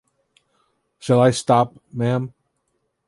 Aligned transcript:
Shall 0.97 1.19
I 1.21 1.29
stop, 1.29 1.75
ma'am? 1.93 2.33